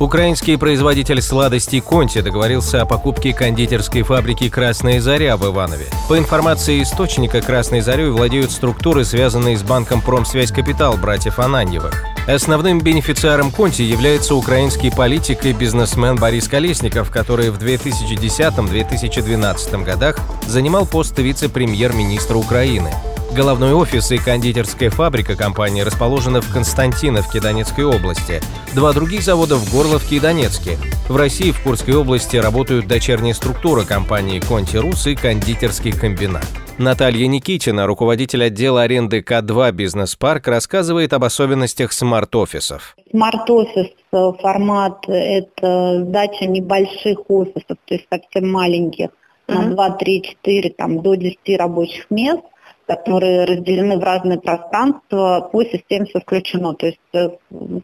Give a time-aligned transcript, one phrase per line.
[0.00, 5.86] Украинский производитель сладостей Конти договорился о покупке кондитерской фабрики «Красная заря» в Иванове.
[6.08, 12.04] По информации источника, «Красной зарей» владеют структуры, связанные с банком «Промсвязь Капитал» братьев Ананьевых.
[12.26, 20.86] Основным бенефициаром Конти является украинский политик и бизнесмен Борис Колесников, который в 2010-2012 годах занимал
[20.86, 22.90] пост вице-премьер-министра Украины.
[23.34, 28.40] Головной офис и кондитерская фабрика компании расположены в Константиновке Донецкой области.
[28.76, 30.78] Два других завода в Горловке и Донецке.
[31.08, 36.46] В России в Курской области работают дочерние структуры компании «Конти Рус» и кондитерский комбинат.
[36.78, 42.96] Наталья Никитина, руководитель отдела аренды К2 «Бизнес-парк», рассказывает об особенностях смарт-офисов.
[43.10, 49.08] Смарт-офис э, формат– это сдача небольших офисов, то есть совсем маленьких,
[49.48, 52.40] на 2, 3, 4, там, до 10 рабочих мест
[52.86, 56.74] которые разделены в разные пространства, по системе все включено.
[56.74, 57.30] То есть э,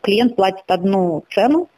[0.03, 1.69] клиент платит одну цену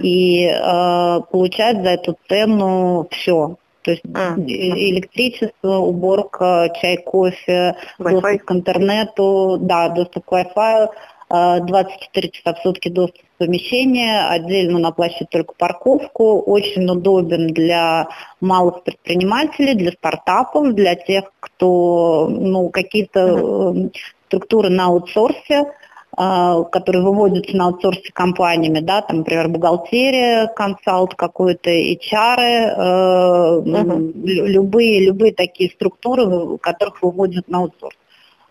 [0.00, 3.56] и э, получает за эту цену все.
[3.82, 4.34] То есть а.
[4.36, 10.88] электричество, уборка, чай, кофе, доступ к интернету, да, доступ к Wi-Fi,
[11.32, 18.08] 24 часа в сутки доступ в помещение, отдельно он оплачивает только парковку, очень удобен для
[18.40, 23.90] малых предпринимателей, для стартапов, для тех, кто ну, какие-то uh
[24.32, 25.74] структуры на аутсорсе,
[26.16, 34.12] а, которые выводятся на аутсорсе компаниями, да, там, например, бухгалтерия, консалт какой-то, HR, uh-huh.
[34.24, 37.96] любые, любые такие структуры, которых выводят на аутсорс.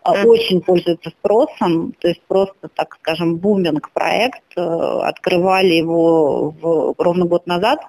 [0.04, 0.26] Mm-hmm.
[0.26, 4.42] Очень пользуется спросом, то есть просто, так скажем, буминг проект.
[4.56, 4.62] Э,
[5.04, 7.82] открывали его в, ровно год назад,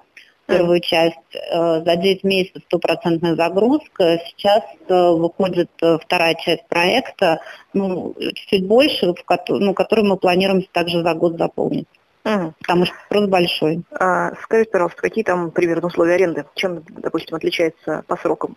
[0.45, 0.83] первую mm-hmm.
[0.83, 1.35] часть.
[1.51, 4.19] Э, за 9 месяцев стопроцентная загрузка.
[4.27, 5.71] Сейчас выходит
[6.01, 7.41] вторая часть проекта,
[7.73, 11.87] ну, чуть-чуть больше, в ко- ну, который мы планируем также за год заполнить.
[12.25, 12.53] Угу.
[12.59, 13.81] Потому что спрос большой.
[13.91, 16.45] А, скажите, пожалуйста, какие там примерно условия аренды?
[16.55, 18.55] Чем, допустим, отличается по срокам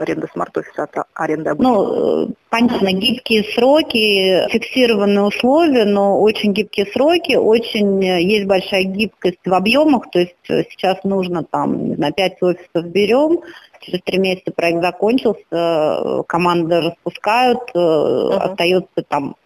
[0.00, 1.54] аренда смарт-офиса от аренды?
[1.58, 8.84] Ну, э, понятно, гибкие сроки, фиксированные условия, но очень гибкие сроки, очень э, есть большая
[8.84, 13.40] гибкость в объемах, то есть э, сейчас нужно там, на 5 офисов берем,
[13.80, 18.36] через три месяца проект закончился, команды распускают, uh-huh.
[18.36, 19.36] остается там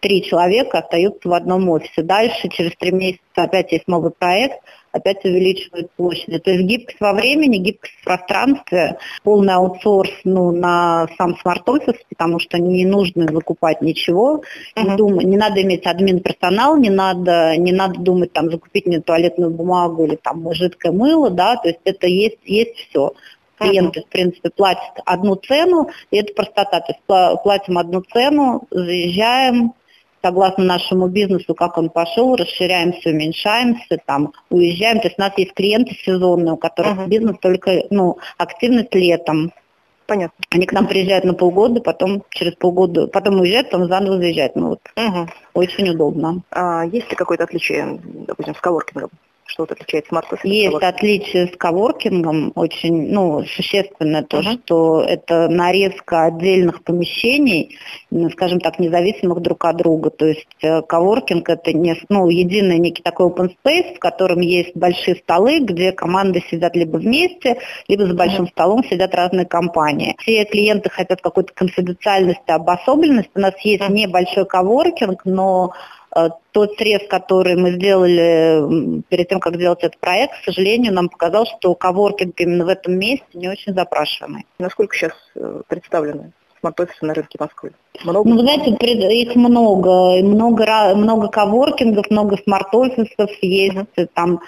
[0.00, 2.02] три человека остаются в одном офисе.
[2.02, 4.60] Дальше, через три месяца, опять есть новый проект,
[4.92, 6.38] опять увеличивают площади.
[6.38, 12.38] То есть гибкость во времени, гибкость в пространстве, полный аутсорс ну, на сам смарт-офис, потому
[12.38, 14.42] что не нужно закупать ничего.
[14.76, 14.90] Uh-huh.
[14.90, 19.50] Не, думай, не надо иметь админ-персонал, не надо, не надо думать, там, закупить мне туалетную
[19.50, 23.12] бумагу или там жидкое мыло, да, то есть это есть, есть все
[23.58, 26.80] клиенты, в принципе, платят одну цену, и это простота.
[26.80, 29.74] То есть платим одну цену, заезжаем,
[30.22, 35.00] согласно нашему бизнесу, как он пошел, расширяемся, уменьшаемся, там, уезжаем.
[35.00, 37.08] То есть у нас есть клиенты сезонные, у которых uh-huh.
[37.08, 39.52] бизнес только, ну, активность летом.
[40.06, 40.44] Понятно.
[40.50, 44.56] Они к нам приезжают на полгода, потом через полгода, потом уезжают, потом заново заезжают.
[44.56, 45.28] Ну вот, угу.
[45.54, 46.42] очень удобно.
[46.50, 49.10] А есть ли какое-то отличие, допустим, с коворкингом?
[49.52, 50.44] Что вот отличает смарт-офис?
[50.44, 54.60] Есть отличие с коворкингом, очень ну, существенное то, uh-huh.
[54.64, 57.76] что это нарезка отдельных помещений,
[58.32, 60.10] скажем так, независимых друг от друга.
[60.10, 64.74] То есть э, коворкинг это не, ну, единый некий такой open space, в котором есть
[64.74, 67.58] большие столы, где команды сидят либо вместе,
[67.88, 68.50] либо за большим uh-huh.
[68.50, 70.16] столом сидят разные компании.
[70.20, 73.30] Все клиенты хотят какой-то конфиденциальности, обособленности.
[73.34, 73.92] У нас есть uh-huh.
[73.92, 75.72] небольшой коворкинг, но
[76.52, 81.46] тот срез, который мы сделали перед тем, как сделать этот проект, к сожалению, нам показал,
[81.46, 84.46] что коворкинг именно в этом месте не очень запрашиваемый.
[84.58, 87.72] Насколько сейчас э, представлены смарт-офисы на рынке Москвы?
[88.04, 88.28] Много?
[88.28, 90.22] Ну, вы знаете, их много.
[90.22, 93.76] Много, много коворкингов, много смарт-офисов есть.
[93.76, 94.08] Uh-huh.
[94.14, 94.38] Там э,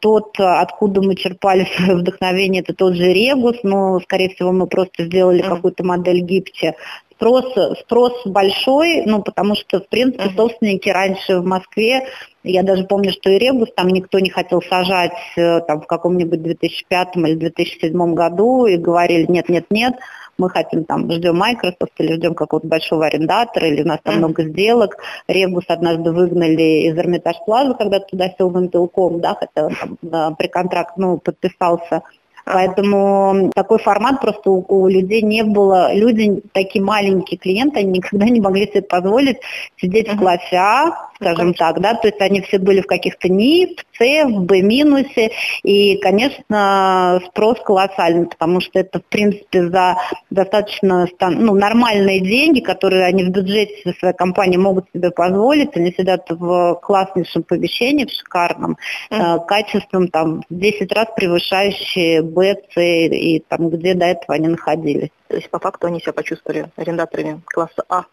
[0.00, 5.04] тот, откуда мы черпали свое вдохновение, это тот же Регус, но, скорее всего, мы просто
[5.04, 5.48] сделали uh-huh.
[5.48, 6.74] какую-то модель гибче.
[7.16, 12.08] Спрос, спрос большой, ну, потому что, в принципе, собственники раньше в Москве,
[12.42, 16.42] я даже помню, что и Ребус там никто не хотел сажать э, там, в каком-нибудь
[16.42, 19.94] 2005 или 2007 году и говорили, нет, нет, нет,
[20.38, 24.44] мы хотим там, ждем Microsoft или ждем какого-то большого арендатора, или у нас там много
[24.44, 24.96] сделок.
[25.28, 30.48] Ребус однажды выгнали из Эрмитаж Плаза, когда туда сел Винтелком, да, хотя он там при
[30.48, 32.02] контракт, ну, подписался
[32.44, 35.94] Поэтому такой формат просто у, у людей не было.
[35.94, 39.38] Люди, такие маленькие клиенты, они никогда не могли себе позволить
[39.80, 43.76] сидеть в классе А, скажем так, да, то есть они все были в каких-то НИИ,
[43.92, 45.30] в С, в Б минусе,
[45.62, 49.96] и, конечно, спрос колоссальный, потому что это, в принципе, за
[50.30, 56.26] достаточно ну, нормальные деньги, которые они в бюджете своей компании могут себе позволить, они сидят
[56.28, 58.76] в класснейшем помещении, в шикарном,
[59.10, 59.36] mm-hmm.
[59.42, 64.48] э, качеством там в 10 раз превышающие Б, С и там, где до этого они
[64.48, 65.10] находились.
[65.28, 68.04] То есть по факту они себя почувствовали арендаторами класса А.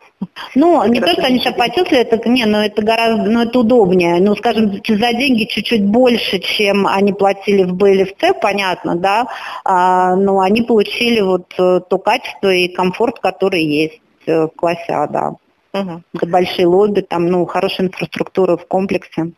[0.56, 4.19] Ну, не то, что они себя почувствовали, это, не, но это гораздо, ну, это удобнее.
[4.19, 8.95] Ну, скажем, за деньги чуть-чуть больше, чем они платили в Б или в С, понятно,
[8.95, 9.27] да,
[9.65, 14.85] а, но они получили вот э, то качество и комфорт, который есть э, в классе
[14.89, 15.35] А, да.
[15.74, 16.01] Угу.
[16.15, 19.31] Это большие лобби, там, ну, хорошая инфраструктура в комплексе.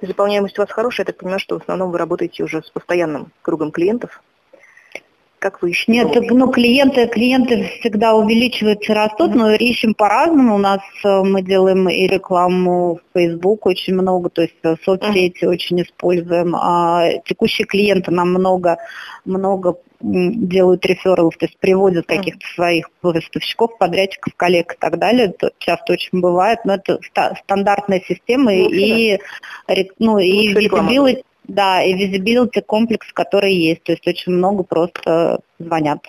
[0.00, 3.32] Заполняемость у вас хорошая, я так понимаю, что в основном вы работаете уже с постоянным
[3.42, 4.20] кругом клиентов,
[5.42, 5.90] как вы ищете?
[5.90, 9.38] Нет, ну клиенты, клиенты всегда увеличиваются, растут, mm-hmm.
[9.38, 10.54] но ищем по-разному.
[10.54, 15.44] У нас э, мы делаем и рекламу в Facebook очень много, то есть э, соцсети
[15.44, 15.48] mm-hmm.
[15.48, 16.54] очень используем.
[16.54, 18.78] А текущие клиенты нам много,
[19.24, 25.26] много делают рефералов, то есть приводят каких-то своих поставщиков, подрядчиков, коллег и так далее.
[25.26, 26.98] Это часто очень бывает, но это
[27.44, 29.18] стандартная система ну, и,
[29.98, 33.82] ну, и visibility, да, и visibility комплекс, который есть.
[33.84, 36.00] То есть очень много просто звонят.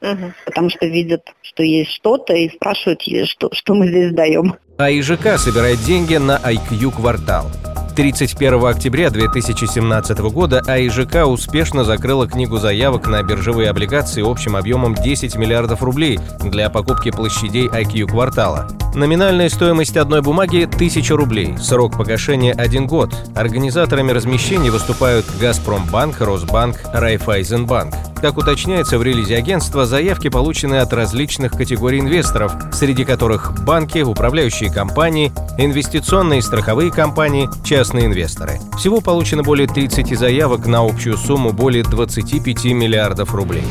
[0.00, 0.32] Угу.
[0.46, 4.56] Потому что видят, что есть что-то и спрашивают, что, что мы здесь даем.
[4.78, 7.46] А ИЖК собирает деньги на IQ квартал.
[7.94, 15.36] 31 октября 2017 года АИЖК успешно закрыла книгу заявок на биржевые облигации общим объемом 10
[15.36, 18.68] миллиардов рублей для покупки площадей IQ квартала.
[18.94, 23.14] Номинальная стоимость одной бумаги– 1000 рублей, срок погашения– один год.
[23.34, 28.11] Организаторами размещений выступают «Газпромбанк», «Росбанк», «Райфайзенбанк».
[28.22, 34.72] Как уточняется в релизе агентства, заявки получены от различных категорий инвесторов, среди которых банки, управляющие
[34.72, 38.60] компании, инвестиционные и страховые компании, частные инвесторы.
[38.78, 43.64] Всего получено более 30 заявок на общую сумму более 25 миллиардов рублей.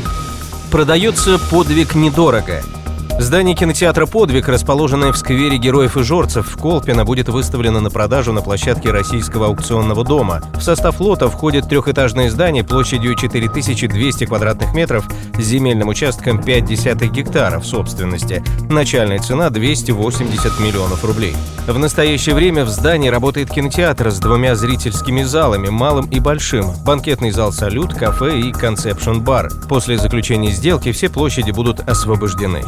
[0.70, 2.62] Продается подвиг недорого–
[3.20, 8.34] Здание кинотеатра «Подвиг», расположенное в сквере Героев и Жорцев в Колпино, будет выставлено на продажу
[8.34, 10.42] на площадке Российского аукционного дома.
[10.56, 15.06] В состав лота входит трехэтажное здание площадью 4200 квадратных метров
[15.38, 18.44] с земельным участком 5 десятых гектаров собственности.
[18.70, 21.36] Начальная цена 280 миллионов рублей.
[21.68, 27.32] В настоящее время в здании работает кинотеатр с двумя зрительскими залами, малым и большим, банкетный
[27.32, 29.50] зал «Салют», кафе и концепшн-бар.
[29.70, 32.64] После заключения сделки все площади будут освобождены.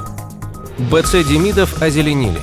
[0.79, 2.41] БЦ Демидов озеленили.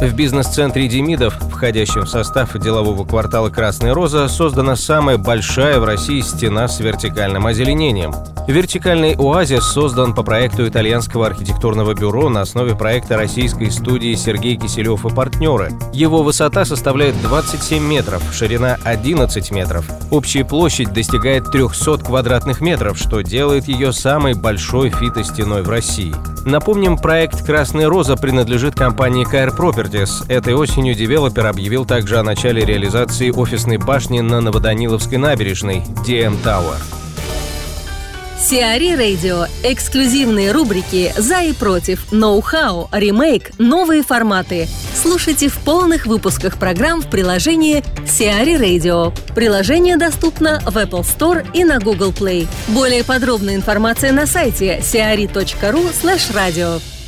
[0.00, 1.34] В бизнес-центре Демидов,
[1.64, 7.46] входящем в состав делового квартала «Красная роза», создана самая большая в России стена с вертикальным
[7.46, 8.12] озеленением.
[8.46, 15.06] Вертикальный оазис создан по проекту итальянского архитектурного бюро на основе проекта российской студии Сергей Киселев
[15.06, 15.72] и партнеры.
[15.94, 19.86] Его высота составляет 27 метров, ширина 11 метров.
[20.10, 26.14] Общая площадь достигает 300 квадратных метров, что делает ее самой большой фитостеной в России.
[26.44, 30.30] Напомним, проект «Красная роза» принадлежит компании KR Properties.
[30.30, 36.76] Этой осенью девелопер объявил также о начале реализации офисной башни на Новоданиловской набережной DM Tower.
[38.36, 39.46] Сиари Радио.
[39.62, 44.68] Эксклюзивные рубрики «За и против», «Ноу-хау», «Ремейк», «Новые форматы».
[45.00, 49.16] Слушайте в полных выпусках программ в приложении Сиари Radio.
[49.34, 52.48] Приложение доступно в Apple Store и на Google Play.
[52.68, 57.03] Более подробная информация на сайте siari.ru slash.